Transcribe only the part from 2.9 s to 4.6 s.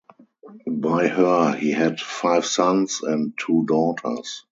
and two daughters.